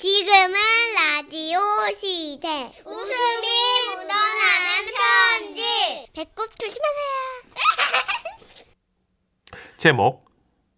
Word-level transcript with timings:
지금은 0.00 0.54
라디오 0.94 1.60
시대. 1.94 2.72
웃음이 2.86 3.46
묻어나는 3.84 4.94
편지. 4.96 6.08
배꼽 6.14 6.58
조심하세요. 6.58 7.10
제목 9.76 10.24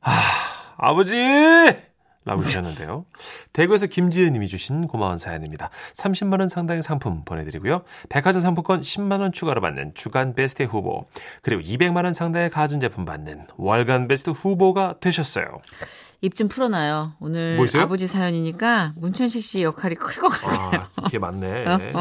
아 0.01 0.75
아버지 0.77 1.15
라고 2.25 2.43
주셨는데요. 2.43 3.07
대구에서 3.53 3.87
김지은 3.87 4.33
님이 4.33 4.49
주신 4.49 4.87
고마운 4.89 5.19
사연입니다. 5.19 5.71
30만 5.95 6.41
원 6.41 6.49
상당의 6.49 6.83
상품 6.83 7.25
보내드리고요. 7.25 7.83
백화점 8.09 8.41
상품권 8.41 8.81
10만 8.81 9.21
원 9.21 9.33
추가로 9.33 9.61
받는 9.61 9.93
주간 9.95 10.35
베스트 10.35 10.63
후보 10.63 11.07
그리고 11.43 11.63
200만 11.63 12.05
원 12.05 12.15
상당의 12.15 12.51
가전제품 12.51 13.05
받는 13.05 13.47
월간 13.57 14.09
베스트 14.09 14.31
후보가 14.31 14.97
되셨어요. 15.01 15.45
입 16.23 16.35
좀 16.37 16.49
풀어놔요. 16.49 17.15
오늘 17.21 17.57
뭐 17.57 17.65
있어요? 17.67 17.83
아버지 17.83 18.07
사연이니까 18.07 18.93
문천식 18.97 19.43
씨 19.43 19.63
역할이 19.63 19.97
클 19.97 20.21
것 20.21 20.29
같아요. 20.29 20.83
아, 20.97 21.03
그게 21.03 21.19
맞네. 21.19 21.65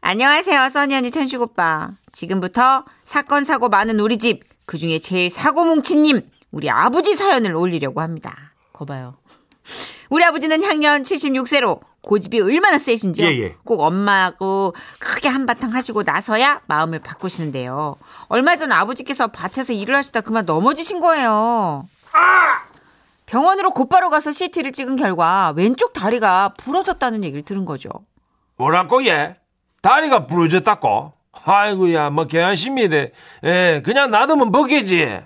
안녕하세요, 0.00 0.68
써니 0.70 0.94
언니 0.96 1.10
천식 1.10 1.40
오빠. 1.40 1.90
지금부터 2.12 2.84
사건 3.04 3.44
사고 3.44 3.68
많은 3.68 4.00
우리 4.00 4.18
집 4.18 4.50
그 4.64 4.78
중에 4.78 5.00
제일 5.00 5.28
사고 5.28 5.64
뭉친님 5.64 6.20
우리 6.52 6.70
아버지 6.70 7.14
사연을 7.16 7.54
올리려고 7.56 8.00
합니다. 8.00 8.52
거봐요. 8.72 9.16
우리 10.12 10.22
아버지는 10.26 10.62
향년 10.62 11.04
76세로 11.04 11.80
고집이 12.02 12.38
얼마나 12.42 12.76
세신지요. 12.76 13.26
예, 13.28 13.30
예. 13.30 13.56
꼭 13.64 13.80
엄마하고 13.80 14.74
크게 14.98 15.30
한바탕 15.30 15.72
하시고 15.72 16.02
나서야 16.02 16.60
마음을 16.66 16.98
바꾸시는데요. 16.98 17.96
얼마 18.28 18.54
전 18.56 18.72
아버지께서 18.72 19.28
밭에서 19.28 19.72
일을 19.72 19.96
하시다 19.96 20.20
그만 20.20 20.44
넘어지신 20.44 21.00
거예요. 21.00 21.88
병원으로 23.24 23.70
곧바로 23.70 24.10
가서 24.10 24.32
CT를 24.32 24.72
찍은 24.72 24.96
결과 24.96 25.54
왼쪽 25.56 25.94
다리가 25.94 26.52
부러졌다는 26.58 27.24
얘기를 27.24 27.42
들은 27.42 27.64
거죠. 27.64 27.88
뭐라고 28.58 29.06
얘? 29.06 29.36
다리가 29.80 30.26
부러졌다고? 30.26 31.14
아이고야 31.46 32.10
뭐 32.10 32.26
개안심이다. 32.26 32.96
예, 33.44 33.82
그냥 33.82 34.10
놔두면 34.10 34.52
먹겠지. 34.52 35.22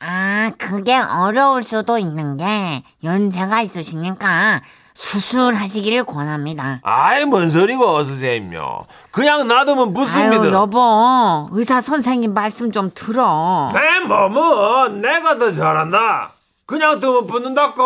아, 0.00 0.50
그게 0.58 0.96
어려울 0.96 1.62
수도 1.62 1.98
있는 1.98 2.36
게 2.36 2.82
연세가 3.02 3.62
있으시니까 3.62 4.62
수술하시기를 4.94 6.04
권합니다. 6.04 6.80
아이 6.82 7.24
뭔 7.24 7.50
소리고 7.50 8.02
선생님요. 8.04 8.80
그냥 9.10 9.46
놔두면 9.46 9.88
아유 9.88 9.94
붙습니다. 9.94 10.50
여보 10.52 11.48
의사 11.52 11.80
선생님 11.80 12.34
말씀 12.34 12.72
좀 12.72 12.90
들어. 12.94 13.70
내 13.72 14.00
몸은 14.00 15.00
내가 15.00 15.38
더 15.38 15.52
잘한다. 15.52 16.30
그냥 16.66 16.98
두면 17.00 17.26
붙는다고. 17.26 17.82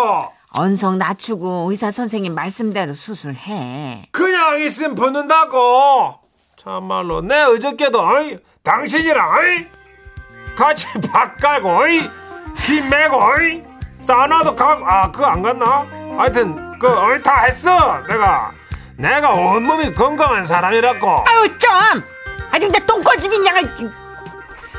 언성 0.54 0.98
낮추고 0.98 1.68
의사 1.70 1.90
선생님 1.90 2.34
말씀대로 2.34 2.92
수술해. 2.94 4.06
그냥 4.10 4.60
있으면 4.60 4.94
붙는다고. 4.94 6.14
참말로 6.62 7.20
내 7.22 7.42
어저께도 7.42 8.00
어이, 8.00 8.38
당신이랑 8.62 9.30
어이, 9.38 9.66
같이 10.56 10.86
밥 11.12 11.36
깔고 11.38 11.68
어이, 11.68 12.10
김 12.64 12.88
매고 12.88 13.16
어이, 13.16 13.62
사우나도 14.00 14.54
가고 14.56 14.86
아 14.86 15.10
그거 15.10 15.26
안 15.26 15.42
갔나? 15.42 15.86
하여튼 16.18 16.78
그 16.78 16.88
어이 16.88 17.22
다 17.22 17.44
했어 17.44 18.02
내가 18.08 18.52
내가 18.96 19.32
온몸이 19.32 19.94
건강한 19.94 20.44
사람이라고. 20.46 21.24
아유 21.26 21.58
좀. 21.58 21.70
아주 22.50 22.66
근데 22.66 22.84
똥꼬집인 22.84 23.44
양을 23.46 23.74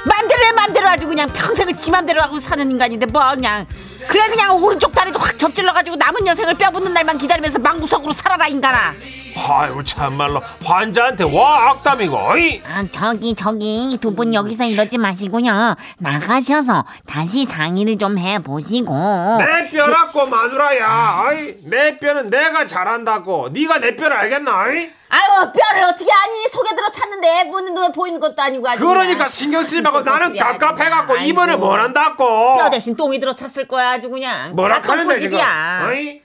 맘대로 0.06 0.46
해 0.46 0.52
맘대로 0.52 0.88
아주 0.88 1.08
그냥 1.08 1.32
평생을 1.32 1.76
지 1.78 1.90
맘대로 1.92 2.22
하고 2.22 2.40
사는 2.40 2.70
인간인데 2.70 3.06
뭐 3.08 3.32
그냥 3.34 3.66
그래 4.08 4.28
그냥 4.30 4.56
오른쪽 4.62 4.92
다리도 4.94 5.20
확 5.20 5.38
접질러가지고 5.38 5.96
남은 5.96 6.28
여생을 6.28 6.56
뼈붙는 6.58 6.94
날만 6.94 7.18
기다리면서 7.18 7.60
망구석으로 7.60 8.12
살아라 8.14 8.48
인간아. 8.48 8.94
아이고 9.36 9.84
참말로 9.84 10.42
환자한테 10.64 11.24
와 11.24 11.72
악담이고 11.72 12.16
어이. 12.16 12.62
아, 12.66 12.86
저기, 12.92 13.34
저기, 13.34 13.98
두 14.00 14.12
분 14.14 14.32
여기서 14.34 14.66
이러지 14.66 15.00
마시고요. 15.00 15.76
나가셔서 15.98 16.86
다시 17.08 17.46
상의를 17.46 17.98
좀 17.98 18.20
해보시고. 18.20 18.94
내 19.40 19.70
뼈라고 19.72 20.28
마누라야. 20.28 21.18
어이, 21.20 21.56
내 21.64 21.98
뼈는 21.98 22.30
내가 22.30 22.68
잘한다고. 22.68 23.50
네가 23.54 23.80
내 23.80 23.96
뼈를 23.96 24.16
알겠나? 24.18 24.52
어이? 24.66 24.90
아유 25.14 25.52
뼈를 25.52 25.84
어떻게 25.84 26.12
아니 26.12 26.50
속에 26.52 26.76
들어 26.76 26.90
찼는데 26.90 27.48
보는 27.50 27.74
눈에 27.76 27.92
보이는 27.92 28.20
것도 28.20 28.42
아니고 28.42 28.68
아주 28.68 28.84
그러니까. 28.84 29.28
신경 29.28 29.62
쓰지 29.62 29.80
말고 29.82 30.02
나는 30.02 30.34
뼈 30.34 30.58
갑갑해갖고 30.58 31.14
아이고. 31.14 31.26
입원을 31.26 31.58
못 31.58 31.72
한다고. 31.74 32.58
뼈 32.58 32.70
대신 32.72 32.96
똥이 32.96 33.20
들어 33.20 33.36
찼을 33.36 33.68
거야 33.68 33.92
아주 33.92 34.10
그냥 34.10 34.56
뭐라 34.56 34.82
다 34.82 34.94
하는데 34.94 35.16
지금? 35.18 35.38
어이? 35.38 36.22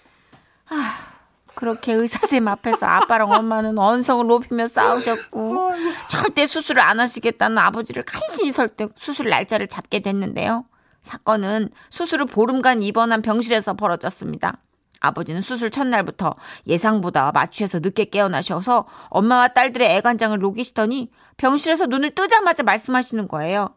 그렇게 1.55 1.93
의사쌤 1.93 2.47
앞에서 2.49 2.87
아빠랑 2.87 3.31
엄마는 3.33 3.79
언성을 3.79 4.27
높이며 4.27 4.67
싸우셨고 4.69 5.73
절대 6.07 6.47
수술을 6.47 6.81
안 6.81 7.01
하시겠다는 7.01 7.59
아버지를 7.59 8.05
간신히 8.05 8.53
설득 8.53 8.93
수술 8.97 9.29
날짜를 9.29 9.67
잡게 9.67 9.99
됐는데요 9.99 10.65
사건은 11.03 11.71
수술을 11.91 12.27
보름간 12.27 12.83
입원한 12.83 13.23
병실에서 13.23 13.75
벌어졌습니다 13.75 14.59
아버지는 15.01 15.41
수술 15.43 15.71
첫날부터 15.71 16.35
예상보다 16.67 17.31
마취해서 17.33 17.79
늦게 17.81 18.07
깨어나셔서 18.07 18.87
엄마와 19.11 19.49
딸들의 19.49 19.89
애간장을 19.97 20.39
녹이시더니 20.39 21.11
병실에서 21.37 21.87
눈을 21.87 22.15
뜨자마자 22.15 22.63
말씀하시는 22.63 23.29
거예요 23.29 23.69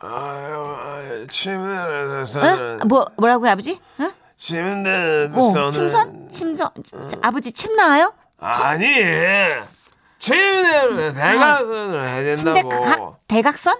아유, 0.00 1.26
침대에서 1.30 2.40
어? 2.40 2.78
뭐 2.86 3.06
뭐라고요 3.16 3.50
아버지? 3.50 3.78
어? 3.98 4.10
침대에서는 4.38 5.38
어, 5.38 5.68
침선? 5.70 6.28
침선? 6.30 6.70
아버지 7.22 7.52
침 7.52 7.76
나와요? 7.76 8.14
아니 8.38 8.86
침대를 10.18 11.12
대각선을 11.14 12.08
해야 12.08 12.34
침대 12.34 12.60
된다고. 12.62 12.82
각? 12.82 13.18
대각선? 13.28 13.76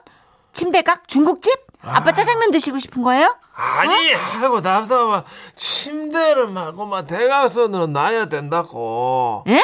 침대각? 0.52 1.08
중국집? 1.08 1.69
아빠 1.82 2.12
짜장면 2.12 2.50
드시고 2.50 2.78
싶은 2.78 3.02
거예요? 3.02 3.34
아니, 3.54 4.14
아이고 4.14 4.60
답답하. 4.60 5.24
침대를 5.56 6.48
말고 6.48 6.86
막 6.86 7.06
대각선으로 7.06 7.86
놔야 7.88 8.26
된다고. 8.28 9.44
예? 9.48 9.60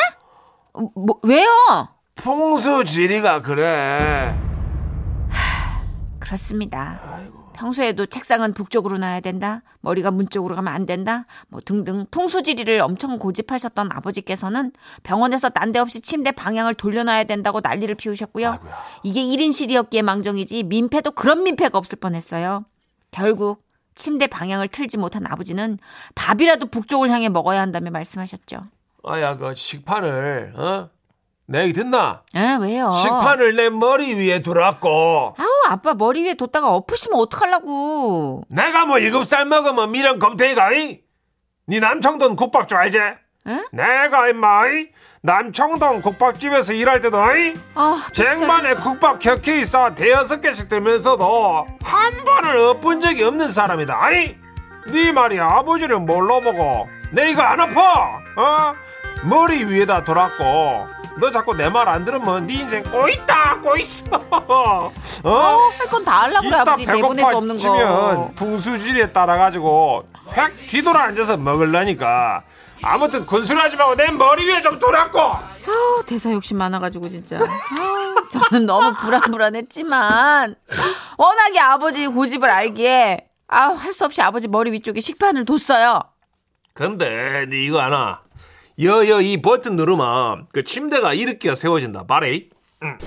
어, 0.72 0.80
뭐, 0.94 1.18
왜요? 1.22 1.48
풍수 2.14 2.84
지리가 2.84 3.42
그래. 3.42 4.34
그렇습니다. 6.18 7.00
평소에도 7.56 8.06
책상은 8.06 8.52
북쪽으로 8.52 8.98
놔야 8.98 9.20
된다. 9.20 9.62
머리가 9.80 10.10
문 10.10 10.28
쪽으로 10.28 10.54
가면 10.54 10.72
안 10.72 10.84
된다. 10.84 11.24
뭐 11.48 11.60
등등 11.64 12.06
풍수지리를 12.10 12.80
엄청 12.80 13.18
고집하셨던 13.18 13.90
아버지께서는 13.92 14.72
병원에서 15.02 15.50
난데없이 15.54 16.02
침대 16.02 16.32
방향을 16.32 16.74
돌려놔야 16.74 17.24
된다고 17.24 17.60
난리를 17.62 17.94
피우셨고요. 17.94 18.58
이게 19.02 19.22
1인실이었기에 19.22 20.02
망정이지 20.02 20.64
민폐도 20.64 21.12
그런 21.12 21.42
민폐가 21.44 21.78
없을 21.78 21.98
뻔했어요. 21.98 22.64
결국 23.10 23.64
침대 23.94 24.26
방향을 24.26 24.68
틀지 24.68 24.98
못한 24.98 25.26
아버지는 25.26 25.78
밥이라도 26.14 26.66
북쪽을 26.66 27.10
향해 27.10 27.30
먹어야 27.30 27.62
한다며 27.62 27.90
말씀하셨죠. 27.90 28.58
아야, 29.04 29.36
그 29.36 29.54
식판을, 29.54 30.54
어? 30.56 30.90
내 31.48 31.62
얘기 31.62 31.72
듣나? 31.74 32.22
에 32.34 32.56
왜요? 32.60 32.90
식판을 32.90 33.54
내 33.54 33.70
머리 33.70 34.14
위에 34.14 34.42
두라고. 34.42 35.34
아우 35.38 35.48
아빠 35.68 35.94
머리 35.94 36.24
위에 36.24 36.34
뒀다가 36.34 36.74
엎으시면 36.74 37.18
어떡하려고. 37.20 38.42
내가 38.48 38.84
뭐 38.86 38.98
일곱 38.98 39.24
살 39.24 39.44
먹으면 39.46 39.92
미련 39.92 40.18
검태이가, 40.18 40.72
이? 40.72 41.00
니 41.68 41.80
남청동 41.80 42.34
국밥집 42.36 42.76
알지? 42.76 42.98
에? 42.98 43.14
내가 43.70 44.28
임마, 44.28 44.68
이? 44.68 44.88
남청동 45.22 46.02
국밥집에서 46.02 46.72
일할 46.72 47.00
때도, 47.00 47.18
이? 47.36 47.54
아또 47.74 48.12
진짜. 48.12 48.36
쟁반에 48.36 48.74
국밥 48.74 49.20
켜켜이 49.20 49.64
싸 49.64 49.94
대여섯 49.94 50.40
개씩 50.40 50.68
들면서도 50.68 51.66
한 51.82 52.24
번을 52.24 52.56
엎은 52.56 53.00
적이 53.00 53.22
없는 53.22 53.52
사람이다. 53.52 53.96
아이, 54.00 54.36
네 54.88 55.12
말이야 55.12 55.44
아버지를 55.44 55.98
뭘로 56.00 56.40
보고 56.40 56.88
내 57.12 57.30
이거 57.30 57.42
안 57.42 57.60
아파? 57.60 58.20
어? 58.36 58.74
머리 59.24 59.64
위에다 59.64 60.04
돌았고 60.04 60.88
너 61.18 61.30
자꾸 61.30 61.54
내 61.54 61.68
말 61.70 61.88
안 61.88 62.04
들으면 62.04 62.46
네 62.46 62.54
인생 62.54 62.82
꼬있다 62.84 63.60
꼬있어. 63.60 64.06
어? 64.30 64.92
할건 65.78 66.04
다 66.04 66.22
하려고 66.22 66.46
그래 66.48 66.58
아버지 66.58 66.86
내보내도 66.86 67.36
없는 67.38 67.54
거. 67.56 67.58
치면 67.58 68.34
풍수지리에 68.34 69.06
따라 69.12 69.38
가지고 69.38 70.06
획 70.36 70.54
뒤돌아 70.68 71.04
앉아서 71.04 71.36
먹을라니까. 71.38 72.42
아무튼 72.82 73.24
군술하지 73.24 73.76
말고 73.76 73.94
내 73.96 74.10
머리 74.10 74.46
위에 74.46 74.60
좀 74.60 74.78
돌았고. 74.78 75.18
아우 75.18 76.02
대사 76.04 76.30
욕심 76.32 76.58
많아가지고 76.58 77.08
진짜. 77.08 77.38
아우, 77.38 78.28
저는 78.28 78.66
너무 78.66 78.94
불안불안했지만 78.98 80.54
워낙에 81.16 81.58
아버지 81.60 82.06
고집을 82.06 82.48
알기에 82.50 83.26
아할 83.48 83.92
수 83.94 84.04
없이 84.04 84.20
아버지 84.20 84.48
머리 84.48 84.70
위쪽에 84.72 85.00
식판을 85.00 85.46
뒀어요. 85.46 86.00
근데 86.74 87.46
니 87.48 87.64
이거 87.64 87.80
아나? 87.80 88.20
여여 88.82 89.20
이 89.22 89.40
버튼 89.40 89.76
누르면 89.76 90.48
그 90.52 90.64
침대가 90.64 91.14
이렇게 91.14 91.54
세워진다. 91.54 92.04
바레. 92.06 92.48
응. 92.82 92.98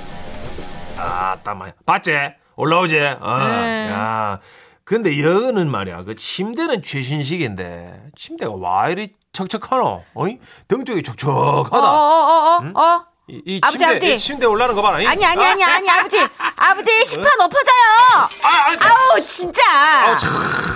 아, 0.98 1.38
땀아. 1.44 1.71
봤지? 1.86 2.12
올라오지? 2.56 3.00
어. 3.00 3.38
네. 3.38 3.89
야. 3.92 4.39
근데 4.83 5.21
여는 5.24 5.69
말이야 5.69 6.04
그 6.04 6.16
침대는 6.16 6.81
최신식인데 6.81 8.06
침대가 8.18 8.51
와 8.54 8.89
이리 8.89 9.13
척척하노 9.33 10.04
어이 10.16 10.39
등 10.68 10.83
쪽이 10.83 11.04
촉촉하다 11.04 11.77
어 11.77 11.80
어어어 11.80 12.57
어, 12.74 12.81
어. 12.81 13.06
이, 13.27 13.39
이 13.45 13.60
아버지, 13.62 13.77
침대 13.77 13.86
아버지. 13.86 14.15
이 14.15 14.18
침대 14.18 14.45
올라는 14.48 14.74
거 14.74 14.81
봐라 14.81 15.00
이. 15.00 15.06
아니 15.06 15.24
아니 15.24 15.45
아니 15.45 15.63
아니 15.63 15.88
아버지 15.92 16.18
아버지 16.56 17.06
식판 17.06 17.24
엎어져요 17.39 17.75
아, 18.15 18.30
아, 18.48 18.88
아우 18.89 19.22
진짜 19.22 19.62
아우 19.72 20.18
참 20.18 20.31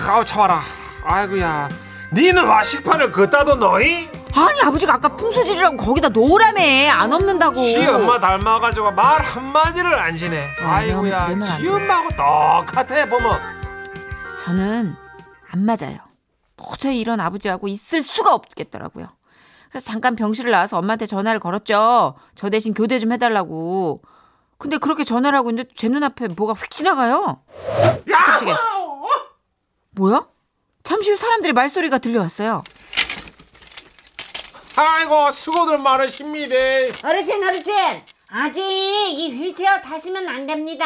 아우 0.08 0.24
참아라 0.24 0.62
아이고야 1.02 1.68
니는 2.14 2.46
와 2.46 2.62
식판을 2.62 3.10
걷다 3.12 3.44
뒀노이 3.44 4.08
아니 4.36 4.60
아버지가 4.64 4.94
아까 4.94 5.08
풍수질이라고 5.16 5.76
거기다 5.76 6.08
놓으라며 6.08 6.60
안 6.92 7.12
엎는다고 7.12 7.56
지 7.56 7.86
엄마 7.86 8.18
닮아가지고 8.18 8.92
말 8.92 9.22
한마디를 9.22 9.98
안 9.98 10.16
지네 10.16 10.48
아, 10.62 10.74
아이고야 10.76 11.26
지 11.56 11.62
돼. 11.62 11.68
엄마하고 11.68 12.08
똑같아 12.10 13.06
보면 13.06 13.40
저는 14.40 14.94
안 15.52 15.64
맞아요. 15.64 15.98
도저히 16.56 17.00
이런 17.00 17.20
아버지하고 17.20 17.68
있을 17.68 18.02
수가 18.02 18.34
없겠더라고요. 18.34 19.06
그래서 19.70 19.86
잠깐 19.90 20.14
병실을 20.16 20.50
나와서 20.50 20.78
엄마한테 20.78 21.06
전화를 21.06 21.40
걸었죠. 21.40 22.14
저 22.34 22.50
대신 22.50 22.74
교대 22.74 22.98
좀 22.98 23.12
해달라고. 23.12 24.00
근데 24.58 24.76
그렇게 24.78 25.02
전화를 25.04 25.36
하고 25.38 25.50
있는데 25.50 25.68
제 25.74 25.88
눈앞에 25.88 26.28
뭐가 26.28 26.54
휙 26.54 26.70
지나가요. 26.70 27.42
갑자기. 28.08 28.52
뭐야? 29.92 30.26
잠시 30.84 31.10
후 31.10 31.16
사람들의 31.16 31.54
말소리가 31.54 31.96
들려왔어요. 31.98 32.62
아이고 34.76 35.30
수고들 35.30 35.78
많으십니다 35.78 36.54
어르신 37.08 37.42
어르신 37.42 37.72
아직 38.28 38.60
이 38.60 39.32
휠체어 39.32 39.80
타시면 39.80 40.28
안 40.28 40.46
됩니다. 40.46 40.84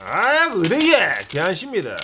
아이고 0.00 0.62
그래예 0.62 1.14
괜찮습니다 1.28 1.96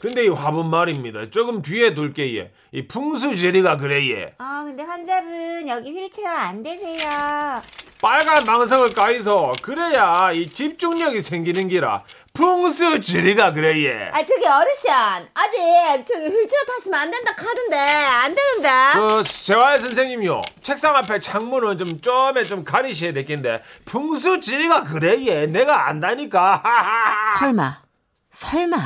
근데 0.00 0.24
이 0.24 0.28
화분 0.28 0.70
말입니다. 0.70 1.30
조금 1.30 1.62
뒤에 1.62 1.94
둘게 1.94 2.34
예 2.36 2.50
이 2.74 2.86
풍수 2.88 3.36
제리가 3.36 3.76
그래 3.76 4.08
예 4.08 4.34
아 4.38 4.62
근데 4.64 4.82
환자분 4.82 5.68
여기 5.68 5.90
휠체어 5.92 6.30
안 6.30 6.62
되세요. 6.62 7.60
빨간 8.00 8.34
방석을 8.46 8.94
까이소 8.94 9.52
그래야 9.62 10.32
이 10.32 10.48
집중력이 10.48 11.20
생기는 11.20 11.68
기라. 11.68 12.02
풍수 12.32 13.00
지리가 13.02 13.52
그래 13.52 13.78
예 13.84 14.10
아 14.10 14.24
저기 14.24 14.46
어르신 14.46 14.90
아직 15.34 16.06
저기 16.08 16.24
휠체어 16.28 16.60
타시면 16.66 16.98
안 17.00 17.10
된다 17.10 17.34
카던데 17.36 17.76
안 17.76 18.34
되는데. 18.34 18.68
그 18.94 19.22
재활 19.22 19.78
선생님요. 19.78 20.40
책상 20.62 20.96
앞에 20.96 21.20
창문은 21.20 21.76
좀 21.76 22.00
점에 22.00 22.42
좀 22.42 22.64
가리셔야 22.64 23.12
될텐데 23.12 23.62
풍수 23.84 24.40
지리가 24.40 24.84
그래 24.84 25.18
예 25.26 25.46
내가 25.46 25.88
안다니까. 25.88 26.62
설마, 27.38 27.82
설마, 28.30 28.76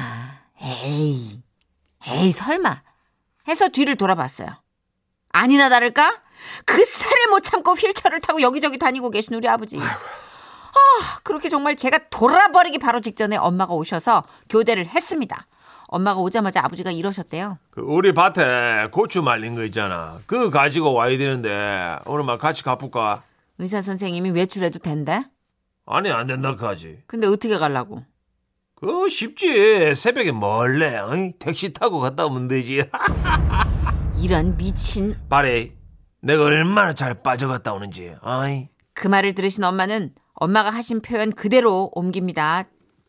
에이, 0.61 1.43
에이, 2.07 2.33
설마. 2.33 2.83
해서 3.49 3.69
뒤를 3.69 3.97
돌아봤어요. 3.97 4.49
아니나 5.31 5.69
다를까? 5.69 6.23
그 6.65 6.85
살을 6.85 7.29
못 7.31 7.41
참고 7.41 7.73
휠체어를 7.73 8.21
타고 8.21 8.41
여기저기 8.41 8.79
다니고 8.79 9.11
계신 9.11 9.35
우리 9.35 9.49
아버지. 9.49 9.79
아, 9.79 11.19
그렇게 11.23 11.49
정말 11.49 11.77
제가 11.77 11.99
돌아버리기 12.11 12.79
바로 12.79 13.01
직전에 13.01 13.37
엄마가 13.37 13.75
오셔서 13.75 14.25
교대를 14.49 14.87
했습니다. 14.87 15.47
엄마가 15.89 16.21
오자마자 16.21 16.61
아버지가 16.65 16.91
이러셨대요. 16.91 17.59
그 17.71 17.81
우리 17.81 18.13
밭에 18.13 18.89
고추 18.91 19.23
말린 19.23 19.55
거 19.55 19.63
있잖아 19.65 20.19
그거 20.27 20.51
가지고 20.51 20.93
와야 20.93 21.17
되는데 21.17 21.97
오늘 22.07 22.25
막 22.25 22.41
같이 22.41 22.63
가볼까 22.65 23.23
의사 23.59 23.81
선생님이 23.81 24.31
외출해도 24.31 24.81
된대? 24.81 25.25
아니 25.87 26.11
안 26.11 26.27
된다 26.27 26.57
카지 26.57 27.03
근데 27.07 27.29
어떻게 27.29 27.57
가려고? 27.57 28.03
그거 28.79 29.09
쉽지 29.09 29.95
새벽에 29.95 30.33
멀래 30.33 30.99
어이? 30.99 31.33
택시 31.39 31.73
타고 31.73 31.99
갔다 31.99 32.27
오면 32.27 32.49
되지 32.49 32.85
이런 34.23 34.55
미친 34.59 35.17
바래 35.31 35.73
내가 36.21 36.45
얼마나 36.45 36.93
잘 36.93 37.23
빠져갔다 37.23 37.73
오는지 37.73 38.15
아이 38.21 38.69
그 38.93 39.09
말을 39.09 39.35
들으신 39.35 39.65
엄마는 39.65 40.15
엄마가 40.35 40.69
하신 40.71 41.01
표현 41.01 41.33
그대로 41.33 41.91
옮깁니다. 41.95 42.65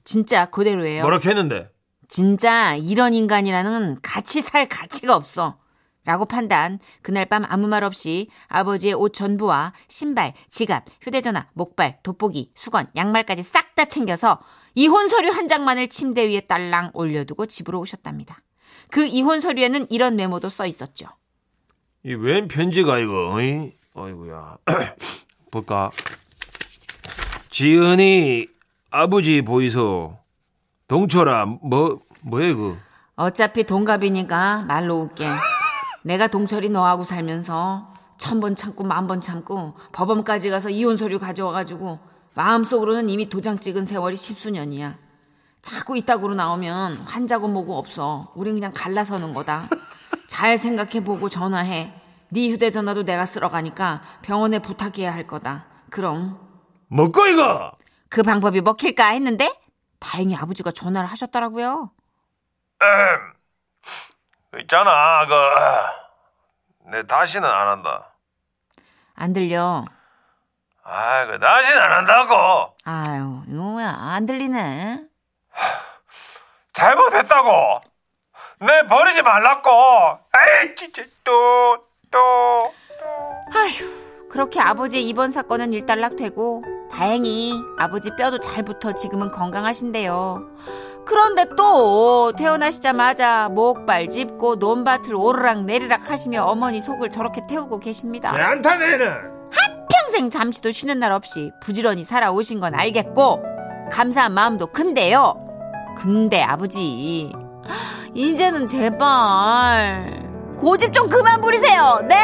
진짜 0.06 0.46
그대로예요. 0.46 1.02
뭐라고 1.02 1.28
했는데 1.28 1.70
진짜 2.08 2.76
이런 2.76 3.14
인간이라는 3.14 3.98
같이 4.02 4.42
살 4.42 4.70
가치가 4.70 5.16
없어. 5.16 5.58
라고 6.06 6.24
판단. 6.26 6.80
그날 7.02 7.26
밤 7.26 7.44
아무 7.46 7.68
말 7.68 7.84
없이 7.84 8.30
아버지의 8.48 8.94
옷 8.94 9.14
전부와 9.14 9.74
신발, 9.90 10.34
지갑, 10.50 10.86
휴대전화, 11.02 11.48
목발, 11.54 12.00
돋보기, 12.04 12.52
수건, 12.56 12.88
양말까지 12.96 13.44
싹 13.44 13.68
다 13.78 13.86
챙겨서 13.86 14.40
이혼 14.78 15.08
서류 15.10 15.32
한 15.32 15.48
장만을 15.48 15.88
침대 15.88 16.28
위에 16.30 16.42
딸랑 16.42 16.92
올려두고 16.94 17.48
집으로 17.48 17.80
오셨답니다. 17.80 18.38
그 18.92 19.08
이혼 19.08 19.40
서류에는 19.40 19.88
이런 19.90 20.16
메모도 20.16 20.50
써 20.50 20.68
있었죠. 20.68 21.08
이 22.04 22.14
웬 22.14 22.48
편지가 22.48 23.00
이거 23.00 23.34
어이? 23.34 23.74
어이구야 23.96 24.58
볼까 25.50 25.90
지은이 27.50 28.46
아버지 28.92 29.42
보이소 29.42 30.16
동철아 30.88 31.46
뭐 31.64 31.98
뭐야 32.22 32.48
이거 32.50 32.78
어차피 33.16 33.64
동갑이니까 33.64 34.66
말 34.68 34.86
놓을게. 34.86 35.26
내가 36.04 36.28
동철이 36.28 36.70
너하고 36.70 37.04
살면서 37.04 37.96
천 38.20 38.40
번 38.40 38.56
참고 38.56 38.84
만 38.84 39.08
번 39.08 39.22
참고 39.22 39.74
법원까지 39.92 40.52
가서 40.52 40.70
이혼 40.70 40.98
서류 40.98 41.18
가져와가지고 41.18 41.98
마음속으로는 42.38 43.10
이미 43.10 43.28
도장 43.28 43.58
찍은 43.58 43.86
세월이 43.86 44.16
십수년이야. 44.16 44.96
자꾸 45.64 45.98
이따구로 45.98 46.36
나오면 46.36 46.98
환자고 46.98 47.48
뭐고 47.48 47.76
없어. 47.80 48.32
우린 48.36 48.54
그냥 48.54 48.72
갈라서는 48.76 49.34
거다. 49.34 49.68
잘 50.28 50.60
생각해보고 50.60 51.30
전화해. 51.30 51.92
네 52.30 52.50
휴대전화도 52.50 53.06
내가 53.06 53.26
쓸어 53.26 53.50
가니까 53.50 54.04
병원에 54.22 54.60
부탁해야 54.60 55.12
할 55.12 55.26
거다. 55.26 55.66
그럼 55.90 56.40
먹고 56.90 57.26
이거 57.26 57.72
그 58.08 58.22
방법이 58.22 58.62
먹힐까 58.62 59.08
했는데 59.08 59.50
다행히 60.00 60.36
아버지가 60.36 60.70
전화를 60.70 61.10
하셨더라고요. 61.10 61.90
있잖아 64.62 65.26
그 65.26 65.34
내 66.92 67.06
다시는 67.06 67.44
안 67.50 67.68
한다 67.68 68.14
안 69.16 69.34
들려. 69.34 69.84
아 70.90 71.26
그 71.26 71.38
다시는 71.40 71.82
안 71.82 71.92
한다고 71.92 72.74
아유, 72.86 73.42
이거 73.50 73.62
뭐야. 73.62 73.90
안 73.90 74.26
들리네. 74.26 75.02
잘못했다고 76.74 77.82
내 78.62 78.88
버리지 78.88 79.22
말라고 79.22 80.20
에이 80.64 80.76
진짜 80.76 81.04
또또 81.24 82.72
아휴, 83.56 84.30
그렇게 84.30 84.60
아버지의 84.62 85.08
입원 85.08 85.32
사건은 85.32 85.74
일단락되고 85.74 86.64
다행히 86.92 87.54
아버지 87.78 88.16
뼈도 88.16 88.40
잘 88.40 88.64
붙어 88.64 88.94
지금은 88.94 89.32
건강하신데요. 89.32 90.40
그런데 91.06 91.46
또 91.58 92.32
태어나시자마자 92.34 93.50
목발 93.50 94.10
짚고 94.10 94.56
논밭을 94.56 95.16
오르락 95.16 95.64
내리락 95.66 96.10
하시며 96.10 96.44
어머니 96.44 96.80
속을 96.82 97.10
저렇게 97.10 97.42
태우고 97.48 97.80
계십니다. 97.80 98.32
괜찮다 98.32 98.78
내는 98.78 99.37
평생 100.18 100.32
잠시도 100.32 100.72
쉬는 100.72 100.98
날 100.98 101.12
없이 101.12 101.52
부지런히 101.62 102.04
살아오신 102.04 102.60
건 102.60 102.74
알겠고 102.74 103.44
감사한 103.92 104.34
마음도 104.34 104.66
큰데요. 104.66 105.36
근데 105.96 106.42
아버지 106.42 107.32
이제는 108.16 108.66
제발 108.66 110.28
고집 110.58 110.92
좀 110.92 111.08
그만 111.08 111.40
부리세요. 111.40 112.04
네? 112.10 112.16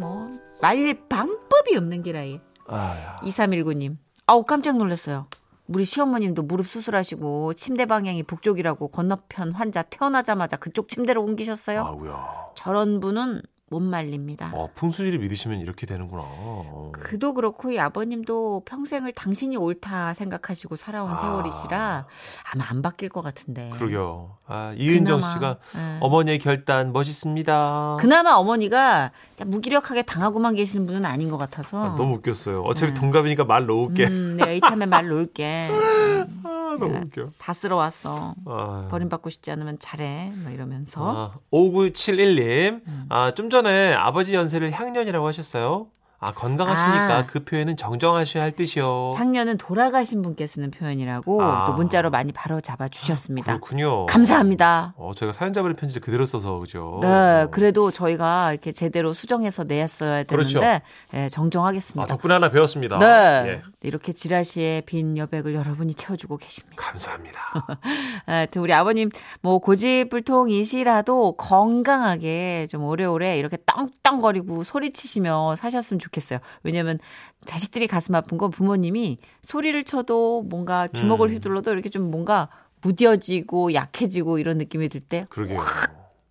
뭐 0.00 0.28
말릴 0.60 1.06
방법이 1.08 1.76
없는 1.76 2.02
게라이. 2.02 2.40
아야 2.66 3.20
2319님. 3.22 3.96
아우 4.26 4.42
깜짝 4.42 4.76
놀랐어요. 4.76 5.28
우리 5.72 5.84
시어머님도 5.84 6.42
무릎 6.42 6.66
수술하시고 6.66 7.54
침대 7.54 7.86
방향이 7.86 8.24
북쪽이라고 8.24 8.88
건너편 8.88 9.52
환자 9.52 9.82
태어나자마자 9.82 10.56
그쪽 10.56 10.88
침대로 10.88 11.22
옮기셨어요. 11.22 11.82
아구야 11.82 12.46
저런 12.56 12.98
분은 12.98 13.40
못 13.70 13.78
말립니다. 13.80 14.50
어, 14.52 14.68
풍수지를 14.74 15.20
믿으시면 15.20 15.60
이렇게 15.60 15.86
되는구나. 15.86 16.22
어. 16.24 16.90
그도 16.92 17.34
그렇고 17.34 17.70
이 17.70 17.78
아버님도 17.78 18.62
평생을 18.64 19.12
당신이 19.12 19.56
옳다 19.56 20.12
생각하시고 20.14 20.74
살아온 20.74 21.12
아. 21.12 21.16
세월이시라 21.16 22.06
아마 22.52 22.64
안 22.68 22.82
바뀔 22.82 23.08
것 23.10 23.22
같은데. 23.22 23.70
그러게요. 23.74 24.36
아, 24.48 24.74
이은정 24.76 25.20
그나마, 25.20 25.32
씨가 25.32 25.58
예. 25.76 25.98
어머니의 26.00 26.40
결단 26.40 26.92
멋있습니다. 26.92 27.98
그나마 28.00 28.32
어머니가 28.32 29.12
무기력하게 29.46 30.02
당하고만 30.02 30.56
계시는 30.56 30.86
분은 30.86 31.04
아닌 31.04 31.28
것 31.30 31.38
같아서. 31.38 31.92
아, 31.92 31.94
너무 31.94 32.16
웃겼어요. 32.16 32.62
어차피 32.62 32.92
네. 32.92 33.00
동갑이니까 33.00 33.44
말 33.44 33.66
놓을게. 33.66 34.06
음, 34.08 34.36
내가 34.36 34.50
이참에 34.50 34.86
말 34.86 35.06
놓을게. 35.06 35.70
아, 35.70 36.26
너무 36.78 36.96
웃겨. 36.96 37.30
다 37.38 37.52
쓸어왔어. 37.52 38.34
아. 38.46 38.88
버림받고 38.90 39.30
싶지 39.30 39.50
않으면 39.50 39.78
잘해. 39.78 40.32
뭐 40.42 40.50
이러면서. 40.52 41.32
아, 41.34 41.38
5971님. 41.52 42.82
아, 43.08 43.32
좀 43.34 43.50
전에 43.50 43.92
아버지 43.94 44.34
연세를 44.34 44.70
향년이라고 44.72 45.26
하셨어요. 45.26 45.88
아, 46.22 46.32
건강하시니까 46.34 47.16
아. 47.16 47.26
그 47.26 47.44
표현은 47.44 47.78
정정하셔야 47.78 48.42
할 48.42 48.52
뜻이요. 48.52 49.14
향년은 49.16 49.56
돌아가신 49.56 50.20
분께 50.20 50.46
쓰는 50.46 50.70
표현이라고 50.70 51.42
아. 51.42 51.64
또 51.64 51.72
문자로 51.72 52.10
많이 52.10 52.30
바로 52.30 52.60
잡아 52.60 52.88
주셨습니다. 52.88 53.54
그렇군요. 53.54 54.04
감사합니다. 54.04 54.92
어, 54.98 55.12
저희가 55.16 55.32
사연자분의 55.32 55.76
편지를 55.76 56.02
그대로 56.02 56.26
써서 56.26 56.58
그죠. 56.58 56.98
네, 57.00 57.08
어. 57.08 57.48
그래도 57.50 57.90
저희가 57.90 58.52
이렇게 58.52 58.70
제대로 58.70 59.14
수정해서 59.14 59.64
냈어야 59.64 60.24
되는데 60.24 60.36
그렇죠. 60.36 60.60
예, 60.62 60.82
아, 61.18 61.28
정정하겠습니다. 61.30 62.06
덕분에 62.06 62.34
하나 62.34 62.50
배웠습니다. 62.50 62.98
네, 62.98 63.48
예. 63.48 63.62
이렇게 63.80 64.12
지라시의 64.12 64.82
빈 64.82 65.16
여백을 65.16 65.54
여러분이 65.54 65.94
채워주고 65.94 66.36
계십니다. 66.36 66.76
감사합니다. 66.76 67.40
하여튼 68.26 68.60
우리 68.60 68.74
아버님 68.74 69.08
뭐 69.40 69.58
고집불통이시라도 69.58 71.36
건강하게 71.38 72.66
좀 72.68 72.84
오래오래 72.84 73.38
이렇게 73.38 73.56
떵떵거리고 73.64 74.64
소리치시며 74.64 75.56
사셨으면 75.56 75.98
좋겠 75.98 76.09
어요. 76.18 76.40
왜냐면 76.62 76.98
자식들이 77.44 77.86
가슴 77.86 78.14
아픈 78.14 78.38
건 78.38 78.50
부모님이 78.50 79.18
소리를 79.42 79.82
쳐도 79.84 80.42
뭔가 80.42 80.88
주먹을 80.88 81.28
음. 81.28 81.34
휘둘러도 81.34 81.72
이렇게 81.72 81.88
좀 81.88 82.10
뭔가 82.10 82.48
무뎌지고 82.82 83.74
약해지고 83.74 84.38
이런 84.38 84.58
느낌이 84.58 84.88
들때 84.88 85.26
그러게요. 85.30 85.60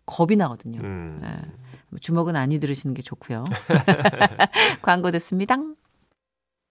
겁이 0.05 0.35
나거든요. 0.35 0.81
음. 0.81 1.21
예. 1.23 1.51
뭐 1.89 1.99
주먹은 1.99 2.35
안 2.35 2.51
휘두르시는 2.51 2.93
게 2.93 3.01
좋고요. 3.01 3.45
광고 4.81 5.11
듣습니다. 5.11 5.55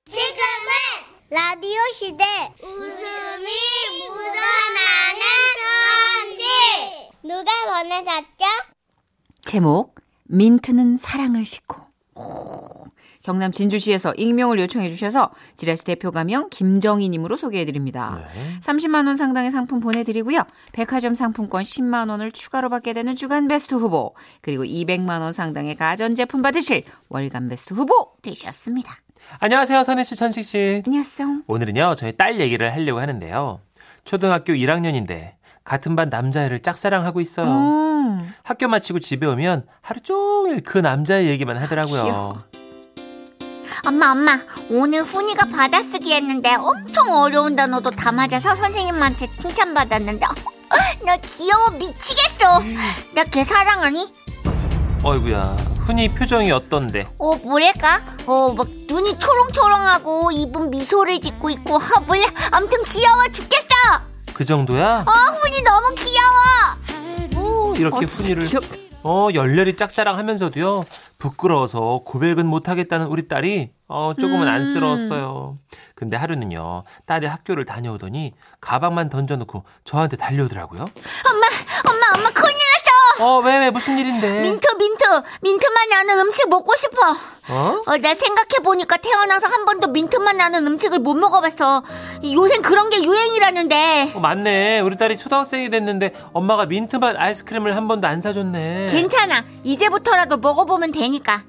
지금은 0.08 0.68
라디오 1.30 1.80
시대 1.92 2.24
웃음이 2.62 3.46
묻어나는 4.08 5.20
편지 5.62 7.10
누가 7.22 7.52
보내셨죠? 7.82 8.44
제목 9.42 9.94
민트는 10.24 10.96
사랑을 10.96 11.44
싣고 11.46 11.82
오, 12.14 12.86
경남 13.22 13.52
진주시에서 13.52 14.14
익명을 14.14 14.58
요청해 14.60 14.88
주셔서 14.88 15.30
지라시 15.56 15.84
대표 15.84 16.10
가명 16.10 16.48
김정희님으로 16.50 17.36
소개해 17.36 17.64
드립니다. 17.64 18.20
네. 18.34 18.60
30만 18.60 19.06
원 19.06 19.16
상당의 19.16 19.50
상품 19.50 19.80
보내드리고요. 19.80 20.42
백화점 20.72 21.14
상품권 21.14 21.62
10만 21.62 22.10
원을 22.10 22.32
추가로 22.32 22.68
받게 22.68 22.92
되는 22.92 23.16
주간 23.16 23.48
베스트 23.48 23.74
후보 23.74 24.14
그리고 24.40 24.64
200만 24.64 25.20
원 25.20 25.32
상당의 25.32 25.74
가전제품 25.76 26.42
받으실 26.42 26.84
월간 27.08 27.48
베스트 27.48 27.74
후보 27.74 28.12
되셨습니다. 28.22 28.96
안녕하세요, 29.40 29.84
선희 29.84 30.04
씨, 30.04 30.16
천식 30.16 30.44
씨. 30.44 30.82
안녕하세요. 30.86 31.42
오늘은요, 31.46 31.96
저희 31.96 32.16
딸 32.16 32.40
얘기를 32.40 32.72
하려고 32.72 33.00
하는데요. 33.00 33.60
초등학교 34.04 34.54
1학년인데 34.54 35.32
같은 35.64 35.96
반 35.96 36.08
남자애를 36.08 36.60
짝사랑하고 36.60 37.20
있어요. 37.20 37.46
음, 37.46 38.32
학교 38.42 38.68
마치고 38.68 39.00
집에 39.00 39.26
오면 39.26 39.66
하루 39.82 40.00
종일 40.00 40.62
그 40.62 40.78
남자의 40.78 41.26
얘기만 41.28 41.58
하더라고요. 41.58 42.02
귀여워. 42.04 42.38
엄마 43.86 44.12
엄마 44.12 44.38
오늘 44.70 45.02
훈이가 45.02 45.46
받아쓰기 45.54 46.12
했는데 46.14 46.54
엄청 46.56 47.12
어려운 47.12 47.56
단어도 47.56 47.90
다 47.90 48.12
맞아서 48.12 48.54
선생님한테 48.56 49.30
칭찬받았는데 49.38 50.26
나 51.04 51.16
귀여워 51.16 51.70
미치겠어 51.70 52.60
나 53.14 53.24
걔 53.30 53.44
사랑하니? 53.44 54.12
어이구야, 55.04 55.56
흔히 55.86 56.08
표정이 56.12 56.50
어떤데? 56.50 57.08
어 57.18 57.36
뭐랄까 57.36 58.00
어 58.26 58.52
막 58.52 58.66
눈이 58.88 59.18
초롱초롱하고 59.18 60.30
입은 60.32 60.70
미소를 60.70 61.20
짓고 61.20 61.50
있고 61.50 61.76
아 61.76 62.00
몰라 62.06 62.22
아무튼 62.50 62.82
귀여워 62.84 63.22
죽겠어 63.32 63.64
그 64.34 64.44
정도야? 64.44 65.04
어 65.06 65.10
훈이 65.10 65.62
너무 65.62 65.94
귀여워 65.94 67.74
이렇게 67.76 67.96
어, 67.96 68.06
진짜 68.06 68.22
훈이를 68.34 68.46
귀엽다. 68.48 68.76
어 69.04 69.28
열렬히 69.32 69.76
짝사랑하면서도요 69.76 70.82
부끄러워서 71.18 72.02
고백은 72.04 72.46
못하겠다는 72.46 73.06
우리 73.06 73.26
딸이 73.26 73.72
어 73.88 74.12
조금은 74.18 74.42
음. 74.42 74.48
안쓰러웠어요. 74.48 75.58
근데 75.94 76.16
하루는요 76.16 76.84
딸이 77.06 77.26
학교를 77.26 77.64
다녀오더니 77.64 78.34
가방만 78.60 79.08
던져놓고 79.08 79.64
저한테 79.84 80.16
달려오더라고요. 80.16 80.80
엄마 80.80 81.46
엄마 81.90 82.06
엄마 82.16 82.30
큰일 82.30 82.52
났 82.54 82.67
어어왜 83.20 83.58
왜 83.58 83.70
무슨 83.70 83.98
일인데? 83.98 84.42
민트 84.42 84.76
민트 84.76 85.04
민트만 85.40 85.88
나는 85.88 86.20
음식 86.20 86.48
먹고 86.48 86.72
싶어 86.76 86.96
어? 87.50 87.82
어, 87.86 87.96
나 87.96 88.14
생각해보니까 88.14 88.96
태어나서 88.98 89.46
한 89.48 89.64
번도 89.64 89.88
민트만 89.88 90.36
나는 90.36 90.66
음식을 90.66 90.98
못 90.98 91.14
먹어봤어. 91.14 91.82
요새 92.24 92.58
그런 92.58 92.90
게 92.90 93.02
유행이라는데. 93.02 94.12
어, 94.14 94.20
맞네. 94.20 94.80
우리 94.80 94.96
딸이 94.96 95.16
초등학생이 95.16 95.70
됐는데 95.70 96.12
엄마가 96.34 96.66
민트맛 96.66 97.16
아이스크림을 97.18 97.74
한 97.74 97.88
번도 97.88 98.06
안 98.06 98.20
사줬네. 98.20 98.88
괜찮아. 98.90 99.44
이제부터라도 99.64 100.36
먹어보면 100.36 100.92
되니까. 100.92 101.42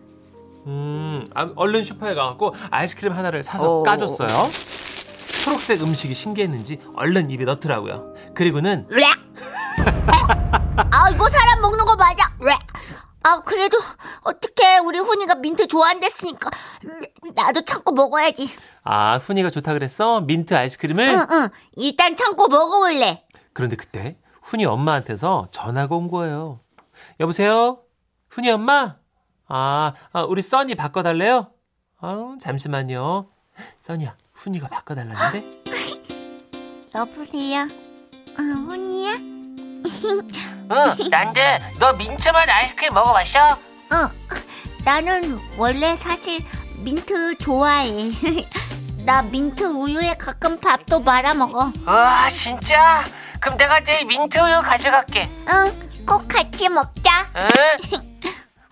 음, 0.68 1.28
아, 1.34 1.50
얼른 1.56 1.84
슈퍼에 1.84 2.14
가갖고 2.16 2.56
아이스크림 2.72 3.12
하나를 3.14 3.44
사서 3.44 3.80
어. 3.82 3.84
까줬어요. 3.84 4.28
초록색 5.44 5.82
음식이 5.82 6.14
신기했는지 6.14 6.80
얼른 6.96 7.30
입에 7.30 7.44
넣더라고요. 7.46 8.14
그리고는 8.36 8.86
렉! 8.90 9.06
아, 10.92 11.10
이거 11.14 11.30
먹는 11.70 11.86
거 11.86 11.96
맞아. 11.96 12.32
렉! 12.40 12.58
아, 13.22 13.42
그래도 13.42 13.78
어떻게 14.24 14.78
우리 14.80 14.98
훈이가 14.98 15.36
민트 15.36 15.68
좋아한댔으니까 15.68 16.50
나도 17.36 17.64
참고 17.64 17.94
먹어야지. 17.94 18.50
아, 18.84 19.18
훈이가 19.18 19.50
좋다 19.50 19.74
그랬어? 19.74 20.22
민트 20.22 20.56
아이스크림을? 20.56 21.10
응, 21.10 21.26
응. 21.32 21.50
일단 21.76 22.16
참고 22.16 22.48
먹어볼래. 22.48 23.26
그런데 23.54 23.76
그때 23.76 24.18
훈이 24.42 24.66
엄마한테서 24.66 25.50
전화가 25.52 25.96
온 25.96 26.08
거예요. 26.08 26.62
여보세요? 27.20 27.82
훈이 28.30 28.50
엄마? 28.52 28.96
아, 29.48 29.94
아, 30.14 30.22
우리 30.24 30.42
써니 30.42 30.76
바꿔달래요? 30.76 31.52
아, 32.02 32.36
잠시만요. 32.42 33.30
써니야, 33.82 34.16
훈이가 34.34 34.70
바꿔달라는데? 34.70 35.44
여보세요? 36.96 37.64
어, 37.64 38.42
훈이야? 38.70 39.38
응, 39.86 41.10
난데 41.10 41.60
너 41.80 41.94
민트맛 41.94 42.50
아이스크림 42.50 42.94
먹어봤어? 42.94 43.52
어, 43.52 44.12
나는 44.86 45.40
원래 45.58 45.96
사실 45.98 46.44
민트 46.78 47.38
좋아해. 47.38 48.12
나 49.06 49.22
민트 49.22 49.64
우유에 49.64 50.16
가끔 50.18 50.60
밥도 50.60 51.02
말아 51.02 51.34
먹어. 51.34 51.72
아 51.86 52.30
진짜? 52.30 53.04
그럼 53.40 53.58
내가 53.58 53.80
내일 53.80 54.06
민트 54.06 54.38
우유 54.38 54.62
가져갈게. 54.62 55.30
응, 55.50 56.06
꼭 56.06 56.28
같이 56.28 56.70
먹자. 56.70 57.28
응? 57.36 58.02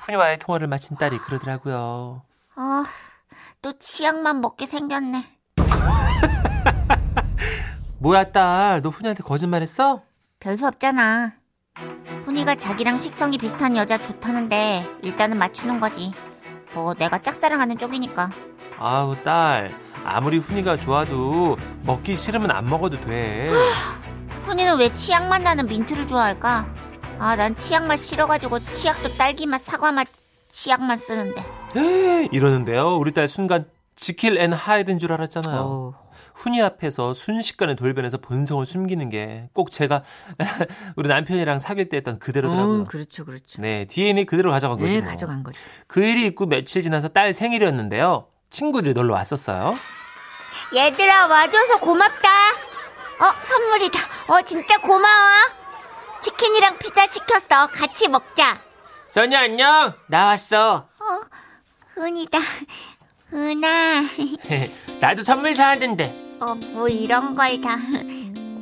훈이와의 0.06 0.40
통화를 0.40 0.68
마친 0.68 0.96
딸이 0.98 1.18
그러더라고요. 1.20 2.22
어, 2.56 2.84
또 3.62 3.74
치약만 3.78 4.42
먹게 4.42 4.66
생겼네. 4.66 5.24
뭐야, 8.00 8.26
딸. 8.32 8.82
너 8.82 8.90
훈이한테 8.90 9.24
거짓말했어? 9.24 10.02
별수 10.39 10.67
없잖아. 10.67 11.34
훈이가 12.24 12.56
자기랑 12.56 12.98
식성이 12.98 13.38
비슷한 13.38 13.75
여자 13.75 13.98
좋다는데 13.98 14.86
일단은 15.01 15.38
맞추는 15.38 15.79
거지. 15.79 16.13
뭐 16.74 16.94
내가 16.94 17.17
짝사랑하는 17.22 17.77
쪽이니까. 17.77 18.29
아우, 18.79 19.15
딸. 19.24 19.74
아무리 20.06 20.38
훈이가 20.38 20.77
좋아도 20.77 21.58
먹기 21.86 22.15
싫으면 22.15 22.51
안 22.51 22.65
먹어도 22.65 23.01
돼. 23.01 23.50
훈이는 24.41 24.77
왜 24.79 24.89
치약맛 24.94 25.41
나는 25.41 25.65
민트를 25.67 26.08
좋아할까? 26.08 26.67
아, 27.20 27.36
난 27.36 27.56
치약맛 27.56 27.98
싫어가지고 27.98 28.60
치약도 28.70 29.17
딸기맛, 29.17 29.62
사과맛, 29.62 30.08
치약만 30.50 30.98
쓰는데. 30.98 31.44
이러는데요. 32.32 32.96
우리 32.98 33.12
딸 33.13 33.27
순간 33.27 33.65
지킬 33.96 34.38
앤 34.38 34.53
하이드인 34.53 35.00
줄 35.00 35.12
알았잖아요. 35.12 35.60
어우, 35.60 35.94
훈이 36.38 36.62
앞에서 36.62 37.13
순식간에 37.13 37.75
돌변해서 37.75 38.17
본성을 38.20 38.65
숨기는 38.65 39.10
게 39.10 39.50
꼭 39.53 39.72
제가 39.72 40.03
우리 40.96 41.08
남편이랑 41.10 41.58
사귈 41.60 41.89
때 41.89 41.98
했던 41.98 42.20
그대로더라고요. 42.20 42.75
음, 42.82 42.86
그렇죠, 42.86 43.25
그렇죠. 43.25 43.62
네, 43.62 43.86
DNA 43.86 44.25
그대로 44.25 44.51
가져간 44.51 44.77
거지. 44.77 44.94
네, 44.96 45.01
뭐. 45.01 45.10
가져간 45.10 45.44
거죠. 45.44 45.60
그 45.88 46.01
일이 46.03 46.25
있고 46.27 46.46
며칠 46.46 46.84
지나서 46.84 47.08
딸 47.10 47.34
생일이었는데요. 47.34 48.27
친구들이 48.51 48.94
놀러 48.94 49.13
왔었어요. 49.15 49.74
얘들아, 50.75 51.27
와줘서 51.27 51.79
고맙다. 51.79 52.29
어, 52.29 53.34
선물이다. 53.44 54.00
어, 54.27 54.41
진짜 54.44 54.77
고마워. 54.79 55.32
치킨이랑 56.22 56.77
피자 56.77 57.08
시켰어. 57.08 57.67
같이 57.67 58.10
먹자. 58.10 58.60
써니 59.10 59.36
안녕. 59.36 59.94
나왔어. 60.08 60.88
흔이다. 61.96 62.38
흔아. 63.29 64.03
나도 65.01 65.24
선물 65.24 65.55
사왔는데. 65.55 66.15
어, 66.39 66.55
뭐 66.74 66.88
이런 66.88 67.34
걸 67.34 67.60
다. 67.62 67.77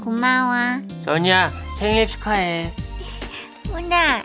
고마워. 0.04 0.82
써니야 1.04 1.52
생일 1.78 2.08
축하해. 2.08 2.72
흔아, 3.72 4.24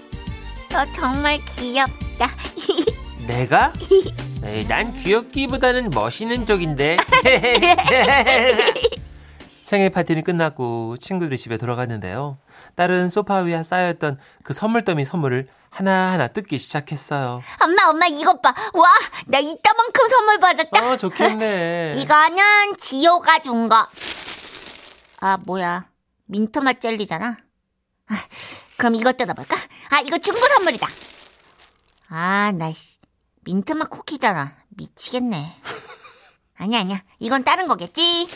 너 0.71 0.93
정말 0.93 1.41
귀엽다. 1.47 2.31
내가? 3.27 3.73
에이, 4.47 4.67
난 4.67 4.91
귀엽기보다는 5.03 5.91
멋있는 5.91 6.47
쪽인데. 6.47 6.97
생일 9.71 9.91
파티는 9.91 10.25
끝났고 10.25 10.97
친구들이 10.97 11.39
집에 11.39 11.57
돌아갔는데요. 11.57 12.39
딸은 12.75 13.09
소파 13.09 13.37
위에 13.37 13.63
쌓여있던 13.63 14.19
그 14.43 14.53
선물 14.53 14.85
더미 14.85 15.05
선물을 15.05 15.47
하나하나 15.69 16.27
뜯기 16.27 16.59
시작했어요. 16.59 17.41
엄마, 17.63 17.89
엄마, 17.89 18.07
이것 18.07 18.43
봐. 18.43 18.53
와, 18.75 18.89
나 19.27 19.39
이따만큼 19.39 20.09
선물 20.09 20.41
받았다. 20.41 20.91
어, 20.91 20.97
좋겠네. 20.97 21.95
이거는 22.03 22.79
지효가 22.79 23.39
준 23.43 23.69
거. 23.69 23.87
아, 25.21 25.39
뭐야. 25.45 25.87
민트맛 26.27 26.81
젤리잖아. 26.81 27.37
아, 28.09 28.15
그럼 28.77 28.97
이거 28.97 29.13
뜯어볼까? 29.13 29.57
아, 29.91 30.01
이거 30.01 30.19
중고 30.19 30.41
선물이다. 30.41 30.89
아, 32.09 32.51
나, 32.57 32.73
씨. 32.73 32.99
민트맛 33.45 33.89
쿠키잖아. 33.89 34.53
미치겠네. 34.71 35.61
아니야, 36.59 36.81
아니야. 36.81 37.03
이건 37.21 37.45
다른 37.45 37.69
거겠지? 37.69 38.29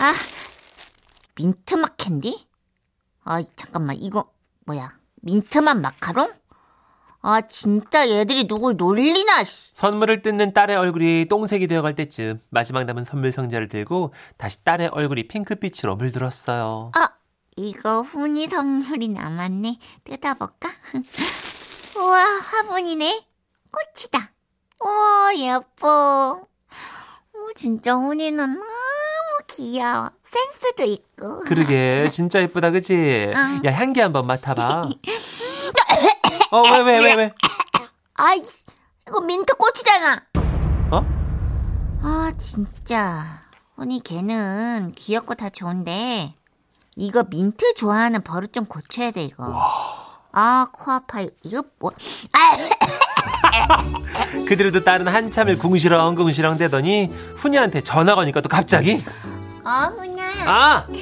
아, 0.00 0.41
민트맛 1.34 1.96
캔디? 1.96 2.46
아, 3.24 3.42
잠깐만. 3.56 3.96
이거, 3.96 4.32
뭐야. 4.66 4.96
민트맛 5.22 5.76
마카롱? 5.78 6.32
아, 7.24 7.40
진짜 7.42 8.08
얘들이 8.10 8.48
누굴 8.48 8.76
놀리나, 8.76 9.44
씨. 9.44 9.74
선물을 9.74 10.22
뜯는 10.22 10.52
딸의 10.52 10.76
얼굴이 10.76 11.26
똥색이 11.30 11.68
되어갈 11.68 11.94
때쯤 11.94 12.42
마지막 12.50 12.82
남은 12.84 13.04
선물 13.04 13.30
상자를 13.30 13.68
들고 13.68 14.12
다시 14.36 14.64
딸의 14.64 14.88
얼굴이 14.88 15.28
핑크빛으로 15.28 15.94
물들었어요. 15.96 16.90
아, 16.96 17.08
이거 17.56 18.00
훈이 18.00 18.48
선물이 18.48 19.08
남았네. 19.08 19.78
뜯어볼까? 20.04 20.70
우와, 21.96 22.24
화분이네. 22.24 23.24
꽃이다. 23.70 24.32
우와, 24.84 25.36
예뻐. 25.36 26.46
오, 27.42 27.52
진짜 27.54 27.94
훈이는 27.94 28.36
너무 28.36 28.62
귀여워. 29.48 30.10
센스도 30.24 30.84
있고. 30.84 31.40
그러게 31.40 32.08
진짜 32.10 32.40
예쁘다 32.40 32.70
그치? 32.70 32.94
응. 33.34 33.62
야 33.64 33.72
향기 33.72 34.00
한번 34.00 34.26
맡아봐. 34.26 34.84
어 36.52 36.62
왜 36.62 36.82
왜 36.82 36.98
왜 37.00 37.14
왜? 37.14 37.34
아이, 38.14 38.42
이거 39.08 39.20
민트 39.22 39.54
꽃이잖아. 39.56 40.22
어? 40.92 41.04
아, 42.02 42.32
진짜. 42.38 43.40
훈이 43.76 44.00
걔는 44.04 44.92
귀엽고 44.94 45.34
다 45.34 45.48
좋은데, 45.48 46.32
이거 46.94 47.24
민트 47.28 47.74
좋아하는 47.74 48.22
버릇 48.22 48.52
좀 48.52 48.66
고쳐야 48.66 49.10
돼, 49.10 49.24
이거. 49.24 49.44
아, 50.32 50.66
코 50.72 50.92
아파요. 50.92 51.26
이거 51.42 51.62
뭐, 51.78 51.90
아, 52.32 53.21
그대로도 54.46 54.84
딸은 54.84 55.08
한참을 55.08 55.58
궁시렁 55.58 56.14
궁시렁 56.14 56.58
대더니 56.58 57.10
훈이한테 57.36 57.80
전화가 57.82 58.22
오니까 58.22 58.40
또 58.40 58.48
갑자기 58.48 59.04
어, 59.64 59.70
훈이야. 59.96 60.24
아 60.46 60.86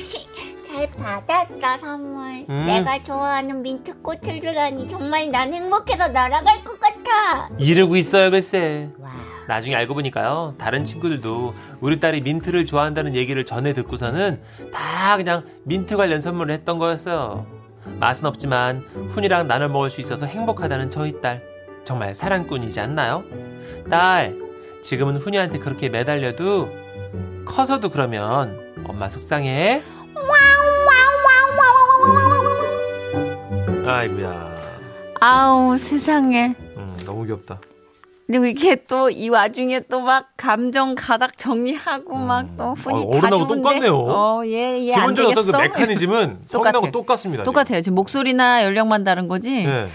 잘 0.70 0.88
받았다, 0.96 1.78
선물. 1.78 2.46
음. 2.48 2.64
내가 2.66 3.02
좋아하는 3.02 3.60
민트 3.60 4.00
꽃을 4.02 4.40
주다니 4.40 4.86
정말 4.88 5.30
난 5.30 5.52
행복해서 5.52 6.08
날아갈 6.08 6.62
것 6.64 6.78
같아. 6.78 7.48
이러고 7.58 7.96
있어요 7.96 8.30
글쎄. 8.30 8.88
와. 8.98 9.10
나중에 9.48 9.74
알고 9.74 9.94
보니까요 9.94 10.54
다른 10.58 10.84
친구들도 10.84 11.54
우리 11.80 11.98
딸이 11.98 12.20
민트를 12.20 12.66
좋아한다는 12.66 13.16
얘기를 13.16 13.44
전해 13.44 13.72
듣고서는 13.74 14.40
다 14.72 15.16
그냥 15.16 15.44
민트 15.64 15.96
관련 15.96 16.20
선물을 16.20 16.54
했던 16.54 16.78
거였어요. 16.78 17.46
맛은 17.98 18.26
없지만 18.26 18.84
훈이랑 19.12 19.48
나눠 19.48 19.68
먹을 19.68 19.90
수 19.90 20.00
있어서 20.00 20.26
행복하다는 20.26 20.90
저희 20.90 21.20
딸 21.20 21.42
정말 21.84 22.14
사랑꾼이지 22.14 22.80
않나요? 22.80 23.24
딸 23.90 24.34
지금은 24.82 25.16
훈이한테 25.16 25.58
그렇게 25.58 25.88
매달려도 25.88 26.68
커서도 27.44 27.90
그러면 27.90 28.58
엄마 28.84 29.08
속상해. 29.08 29.82
아이고야, 33.86 34.50
아우 35.20 35.76
세상에. 35.76 36.54
음, 36.76 36.96
너무 37.04 37.24
귀엽다. 37.24 37.58
그리고 38.28 38.44
이렇게 38.46 38.76
또 38.76 39.10
이 39.10 39.28
와중에 39.28 39.80
또 39.90 40.00
막 40.00 40.28
감정 40.36 40.94
가닥 40.94 41.36
정리하고 41.36 42.14
막또 42.14 42.62
어, 42.64 42.72
훈이 42.74 43.02
다 43.20 43.26
어른하고. 43.28 43.48
똑같네요. 43.56 43.96
어, 43.98 44.42
얘, 44.46 44.86
얘안 44.86 45.00
기본적인. 45.14 45.30
어떤 45.38 45.46
그 45.52 45.56
메커니즘은 45.56 46.38
성인하고 46.46 46.72
똑같아. 46.78 46.90
똑같습니다. 46.92 47.42
똑같아요. 47.42 47.82
지금 47.82 47.96
목소리나 47.96 48.62
연령만 48.64 49.02
다른 49.02 49.26
거지. 49.26 49.62
지금. 49.62 49.72
네. 49.72 49.88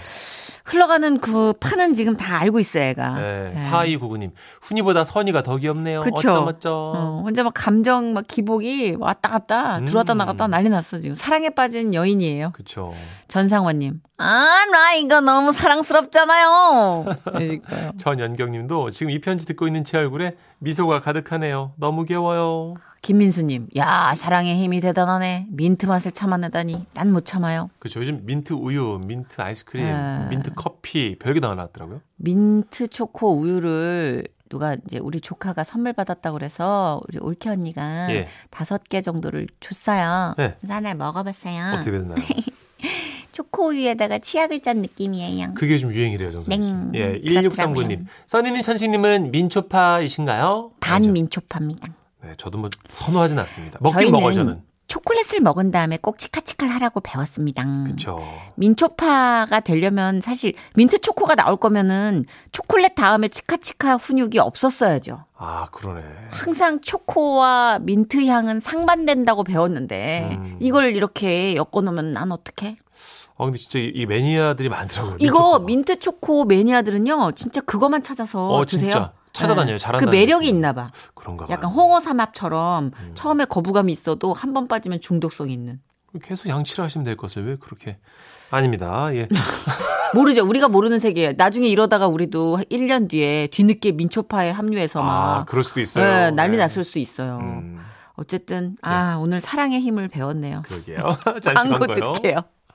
흘러가는 0.66 1.18
그 1.20 1.52
판은 1.60 1.92
지금 1.94 2.16
다 2.16 2.38
알고 2.40 2.58
있어, 2.60 2.80
얘가. 2.80 3.14
네. 3.14 3.52
네. 3.54 3.68
4299님. 3.70 4.32
훈이보다 4.62 5.04
선이가 5.04 5.42
더 5.42 5.56
귀엽네요. 5.56 6.00
그쵸. 6.02 6.16
어쩜 6.16 6.46
어쩜. 6.48 6.72
어, 6.72 7.22
혼자 7.24 7.42
막 7.44 7.52
감정 7.54 8.12
막 8.12 8.24
기복이 8.26 8.96
왔다 8.98 9.28
갔다 9.30 9.80
들어왔다 9.84 10.14
음. 10.14 10.18
나갔다 10.18 10.46
난리 10.48 10.68
났어 10.68 10.98
지금 10.98 11.14
사랑에 11.14 11.50
빠진 11.50 11.94
여인이에요 11.94 12.50
그쵸. 12.52 12.92
전상원님 13.28 14.00
아 14.18 14.64
나 14.72 14.94
이거 14.94 15.20
너무 15.20 15.52
사랑스럽잖아요. 15.52 17.04
전연경님도 17.98 18.90
지금 18.90 19.10
이 19.10 19.20
편지 19.20 19.46
듣고 19.46 19.66
있는 19.66 19.84
제 19.84 19.98
얼굴에 19.98 20.36
미소가 20.58 21.00
가득하네요. 21.00 21.72
너무 21.76 22.04
귀여워요. 22.04 22.74
김민수님 23.06 23.68
야 23.76 24.14
사랑의 24.16 24.56
힘이 24.56 24.80
대단하네 24.80 25.46
민트 25.50 25.86
맛을 25.86 26.10
참아내다니 26.10 26.86
난 26.92 27.12
못 27.12 27.24
참아요 27.24 27.70
그쵸. 27.78 28.00
요즘 28.00 28.22
민트 28.26 28.52
우유, 28.54 29.00
민트 29.06 29.40
아이스크림, 29.40 29.84
네. 29.86 30.26
민트 30.28 30.54
커피 30.56 31.16
별게 31.16 31.38
다 31.38 31.54
나왔더라고요. 31.54 32.00
민트 32.16 32.88
초코 32.88 33.38
우유를 33.38 34.26
누가 34.48 34.74
이제 34.74 34.98
우리 34.98 35.20
조카가 35.20 35.62
선물 35.62 35.92
받았다고 35.92 36.36
그래서 36.36 37.00
우리 37.06 37.18
올케 37.20 37.48
언니가 37.48 38.12
예. 38.12 38.26
다섯 38.50 38.82
개 38.82 39.00
정도를 39.00 39.46
줬어요. 39.60 40.34
네. 40.36 40.56
그래서 40.60 40.74
하나를 40.74 40.96
먹어봤어요. 40.96 41.74
어떻게 41.74 41.92
됐나요? 41.92 42.16
초코 43.30 43.68
우유에다가 43.68 44.18
치약을 44.18 44.62
짠 44.62 44.78
느낌이에요. 44.78 45.54
그게 45.54 45.78
좀 45.78 45.92
유행이래요, 45.92 46.32
정선 46.32 46.62
씨. 46.62 46.72
네, 46.98 47.20
예, 47.22 47.40
그렇더라고요. 47.40 47.86
1639님. 47.86 48.06
써니님, 48.26 48.62
천식님은 48.62 49.30
민초파이신가요? 49.30 50.72
반 50.80 50.94
아니죠. 50.96 51.12
민초파입니다. 51.12 51.88
네, 52.26 52.32
저도 52.36 52.58
뭐 52.58 52.68
선호하진 52.88 53.38
않습니다. 53.38 53.78
먹긴 53.80 54.10
먹어요, 54.10 54.32
저는. 54.32 54.62
초콜릿을 54.88 55.40
먹은 55.42 55.72
다음에 55.72 55.96
꼭 55.96 56.16
치카치카를 56.16 56.72
하라고 56.74 57.00
배웠습니다. 57.00 57.64
그쵸. 57.86 58.22
민초파가 58.54 59.60
되려면 59.60 60.20
사실 60.20 60.52
민트 60.74 61.00
초코가 61.00 61.34
나올 61.34 61.56
거면은 61.56 62.24
초콜릿 62.52 62.94
다음에 62.94 63.26
치카치카 63.26 63.96
훈육이 63.96 64.38
없었어야죠. 64.38 65.24
아, 65.36 65.66
그러네. 65.72 66.02
항상 66.30 66.80
초코와 66.80 67.80
민트 67.80 68.26
향은 68.26 68.60
상반된다고 68.60 69.42
배웠는데 69.42 70.36
음. 70.38 70.56
이걸 70.60 70.94
이렇게 70.94 71.56
엮어 71.56 71.82
놓으면 71.82 72.12
난 72.12 72.30
어떡해? 72.30 72.76
아, 73.38 73.44
근데 73.44 73.58
진짜 73.58 73.80
이, 73.80 73.90
이 73.92 74.06
매니아들이 74.06 74.68
많더라고요. 74.68 75.16
이거. 75.20 75.58
민트 75.58 75.98
초코 75.98 76.44
매니아들은요. 76.44 77.32
진짜 77.32 77.60
그거만 77.60 78.02
찾아서 78.02 78.48
어, 78.50 78.64
드세요. 78.64 78.90
진짜. 78.90 79.12
찾아다녀요. 79.36 79.74
네. 79.76 79.78
잘한다는 79.78 80.10
그 80.10 80.16
매력이. 80.16 80.48
있나 80.48 80.72
봐. 80.72 80.90
그런가 81.14 81.44
봐요. 81.46 81.52
약간 81.54 81.70
홍어 81.70 82.00
삼합처럼 82.00 82.90
음. 82.98 83.10
처음에 83.14 83.44
거부감이 83.44 83.92
있어도 83.92 84.32
한 84.32 84.52
번 84.54 84.68
빠지면 84.68 85.00
중독성 85.00 85.50
있는. 85.50 85.80
계속 86.22 86.48
양치를 86.48 86.82
하시면 86.84 87.04
될 87.04 87.16
것을 87.16 87.46
왜 87.46 87.56
그렇게 87.56 87.98
아닙니다. 88.50 89.14
예. 89.14 89.28
모르죠. 90.14 90.46
우리가 90.48 90.68
모르는 90.68 90.98
세계예요. 90.98 91.32
나중에 91.36 91.68
이러다가 91.68 92.06
우리도 92.08 92.58
1년 92.70 93.10
뒤에 93.10 93.48
뒤늦게 93.48 93.92
민초파에 93.92 94.50
합류해서 94.50 95.02
막 95.02 95.40
아, 95.40 95.44
그럴 95.44 95.62
수도 95.64 95.80
있어요. 95.80 96.04
네, 96.04 96.30
난리 96.30 96.52
네. 96.52 96.58
났을 96.58 96.84
수 96.84 96.98
있어요. 96.98 97.38
음, 97.42 97.76
어쨌든 98.14 98.76
아 98.82 99.16
오늘 99.20 99.40
사랑의 99.40 99.80
힘을 99.80 100.08
배웠네요. 100.08 100.62
그러게요. 100.64 101.16
광고. 101.54 101.86
듣게요. 101.88 102.44